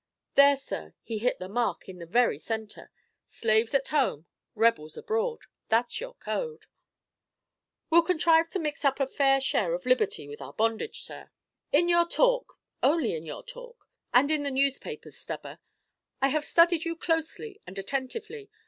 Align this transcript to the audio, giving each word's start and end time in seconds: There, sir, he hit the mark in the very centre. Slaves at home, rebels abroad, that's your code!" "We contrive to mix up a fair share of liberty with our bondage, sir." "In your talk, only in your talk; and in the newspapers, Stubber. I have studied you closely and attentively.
There, 0.33 0.57
sir, 0.57 0.95
he 1.03 1.19
hit 1.19 1.37
the 1.37 1.47
mark 1.47 1.87
in 1.87 1.99
the 1.99 2.07
very 2.07 2.39
centre. 2.39 2.89
Slaves 3.27 3.75
at 3.75 3.89
home, 3.89 4.25
rebels 4.55 4.97
abroad, 4.97 5.41
that's 5.69 6.01
your 6.01 6.15
code!" 6.15 6.65
"We 7.91 8.01
contrive 8.01 8.49
to 8.49 8.59
mix 8.59 8.83
up 8.83 8.99
a 8.99 9.05
fair 9.05 9.39
share 9.39 9.75
of 9.75 9.85
liberty 9.85 10.27
with 10.27 10.41
our 10.41 10.53
bondage, 10.53 11.01
sir." 11.03 11.29
"In 11.71 11.87
your 11.87 12.07
talk, 12.07 12.59
only 12.81 13.13
in 13.13 13.27
your 13.27 13.43
talk; 13.43 13.87
and 14.11 14.31
in 14.31 14.41
the 14.41 14.49
newspapers, 14.49 15.19
Stubber. 15.19 15.59
I 16.19 16.29
have 16.29 16.45
studied 16.45 16.83
you 16.83 16.95
closely 16.95 17.61
and 17.67 17.77
attentively. 17.77 18.49